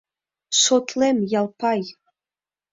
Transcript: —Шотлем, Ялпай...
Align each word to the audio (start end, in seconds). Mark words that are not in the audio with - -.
—Шотлем, 0.61 1.17
Ялпай... 1.39 1.81